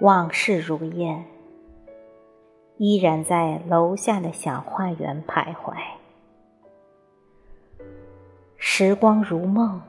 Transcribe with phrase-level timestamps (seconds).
[0.00, 1.26] 往事如烟，
[2.78, 5.74] 依然在楼下的小花园徘徊。
[8.56, 9.82] 时光如梦，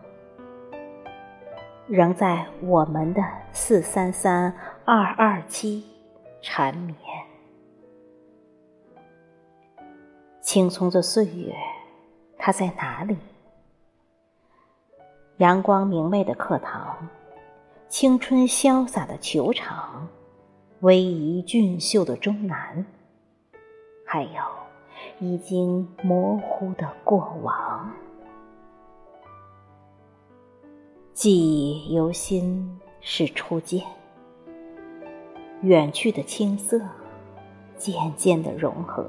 [1.87, 4.53] 仍在我们的四三三
[4.83, 5.90] 二二七
[6.41, 6.97] 缠绵。
[10.41, 11.55] 青葱的岁月，
[12.37, 13.15] 它在哪里？
[15.37, 17.07] 阳光明媚的课堂。
[17.87, 20.07] 青春潇洒的球场，
[20.79, 22.85] 威仪俊秀的中南，
[24.05, 24.41] 还有
[25.19, 27.91] 已经模糊的过往。
[31.13, 33.85] 记忆犹新是初见，
[35.61, 36.79] 远去的青涩
[37.77, 39.05] 渐渐的融合，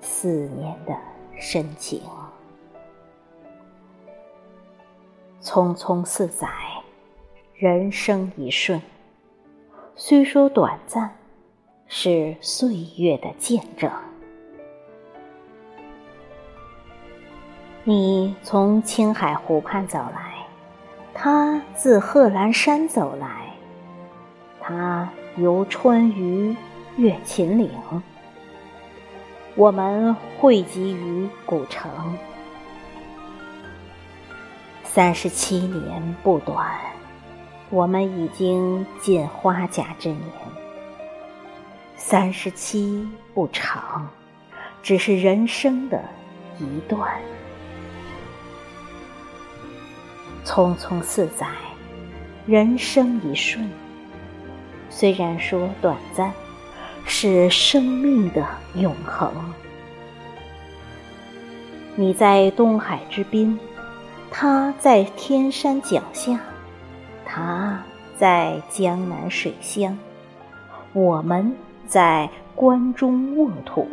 [0.00, 0.96] 思念的
[1.36, 2.00] 深情。
[5.40, 6.48] 匆匆四载。
[7.54, 8.80] 人生一瞬，
[9.96, 11.12] 虽说短暂，
[11.88, 13.90] 是岁月的见证。
[17.82, 20.46] 你从青海湖畔走来，
[21.12, 23.47] 他自贺兰山走来，
[24.68, 26.54] 他游川渝，
[26.98, 27.70] 越秦岭，
[29.54, 31.90] 我们汇集于古城。
[34.84, 36.68] 三十七年不短。
[37.70, 40.22] 我们已经近花甲之年，
[41.96, 44.06] 三十七不长，
[44.82, 45.98] 只是人生的
[46.58, 47.10] 一段。
[50.44, 51.46] 匆匆四载，
[52.44, 53.66] 人生一瞬。
[54.98, 56.32] 虽然说短暂，
[57.04, 59.32] 是生命的永恒。
[61.94, 63.56] 你在东海之滨，
[64.28, 66.40] 他在天山脚下。
[67.24, 67.80] 他
[68.16, 69.96] 在江南水乡，
[70.92, 71.54] 我们
[71.86, 73.86] 在关中沃土。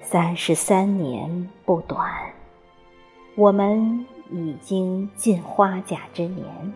[0.00, 2.10] 三十三年不短，
[3.34, 6.72] 我们已经近花甲之年。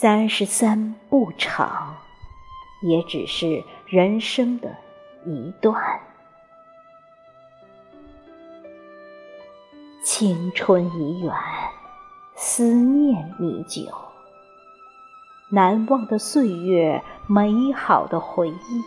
[0.00, 1.96] 三十三不长，
[2.82, 4.76] 也只是人生的
[5.26, 5.74] 一段。
[10.04, 11.34] 青春已远。
[12.36, 13.92] 思念弥久，
[15.50, 18.84] 难忘的岁月，美好的回忆。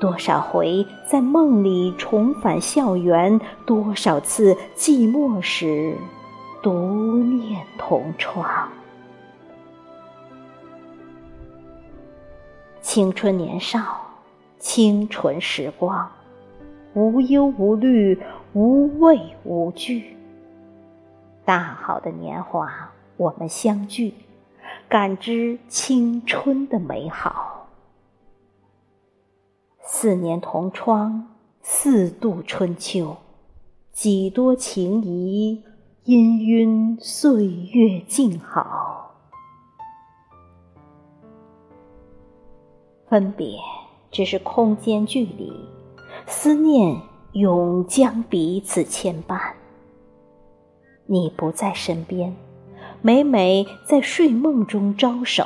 [0.00, 5.96] 多少回在梦里重返校园，多少次寂寞时
[6.60, 8.68] 独念同窗。
[12.94, 14.02] 青春年少，
[14.58, 16.10] 清纯时光，
[16.92, 18.20] 无忧无虑，
[18.52, 20.14] 无畏无惧。
[21.42, 24.12] 大好的年华，我们相聚，
[24.90, 27.66] 感知青春的美好。
[29.80, 31.28] 四年同窗，
[31.62, 33.16] 四度春秋，
[33.90, 35.64] 几多情谊，
[36.04, 38.91] 氤氲岁月静好。
[43.12, 43.58] 分别
[44.10, 45.52] 只是空间距离，
[46.26, 46.96] 思念
[47.32, 49.38] 永将彼此牵绊。
[51.04, 52.34] 你不在身边，
[53.02, 55.44] 每每在睡梦中招手；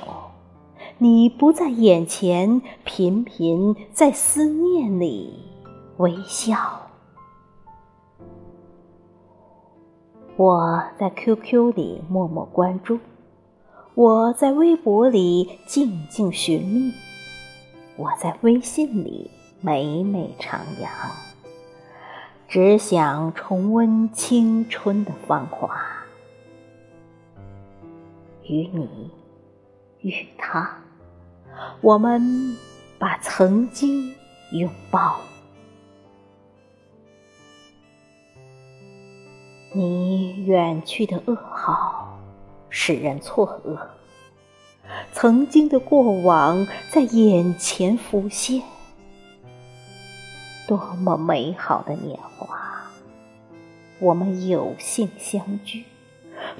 [0.98, 5.34] 你不在眼前，频频在思念里
[5.96, 6.56] 微笑。
[10.36, 13.00] 我在 QQ 里默默关注，
[13.96, 16.92] 我在微博里静静寻觅，
[17.96, 19.30] 我在微信里
[19.60, 20.88] 每每徜徉。
[22.48, 25.76] 只想重温青春的芳华，
[28.44, 29.10] 与你，
[30.00, 30.78] 与他，
[31.80, 32.56] 我们
[33.00, 34.14] 把曾经
[34.52, 35.18] 拥抱。
[39.72, 42.16] 你远去的噩耗，
[42.70, 43.76] 使人错愕。
[45.18, 48.62] 曾经的过往在眼前浮现。
[50.68, 52.86] 多么美好的年华，
[53.98, 55.84] 我们有幸相聚；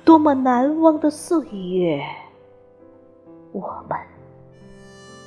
[0.07, 2.03] 多么难忘的岁月，
[3.53, 3.99] 我们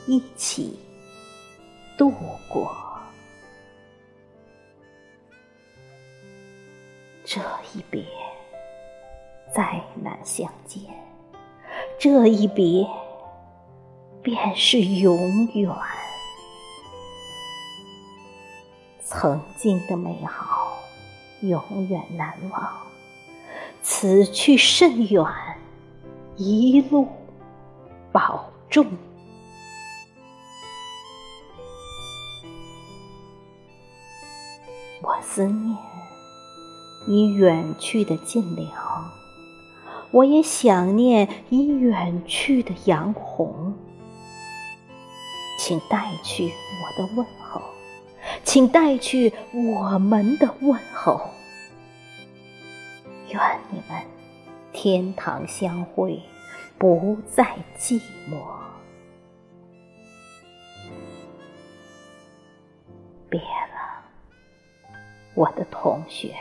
[0.08, 0.80] 一起
[2.00, 2.12] 度
[2.48, 2.76] 过。
[7.24, 7.40] 这
[7.76, 8.04] 一别，
[9.54, 10.82] 再难相见；
[12.00, 12.88] 这一别，
[14.22, 15.76] 便是永远。
[19.04, 20.78] 曾经的美好，
[21.42, 22.70] 永远难忘。
[23.82, 25.26] 此去甚远，
[26.36, 27.08] 一路
[28.12, 28.86] 保重。
[35.02, 35.78] 我思念
[37.08, 38.70] 已远去的晋梁，
[40.12, 43.74] 我也想念已远去的杨红。
[45.70, 46.52] 请带去
[46.82, 47.62] 我的问候，
[48.44, 51.30] 请带去我们的问候。
[53.28, 53.40] 愿
[53.70, 54.04] 你们
[54.72, 56.20] 天堂相会，
[56.80, 58.40] 不再寂寞。
[63.30, 64.04] 别了，
[65.36, 66.32] 我的同学；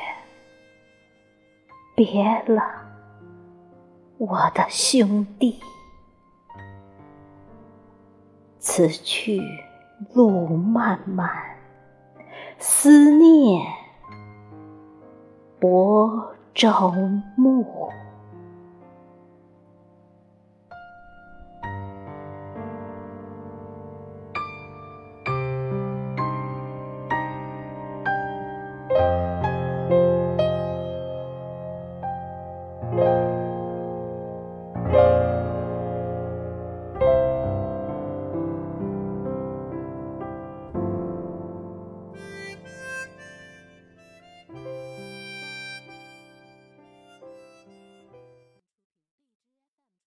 [1.95, 2.63] 别了，
[4.17, 5.61] 我的兄弟。
[8.71, 9.41] 此去
[10.13, 11.31] 路漫漫，
[12.59, 13.67] 思念
[15.59, 16.35] 薄。
[16.55, 16.93] 朝
[17.37, 17.65] 暮。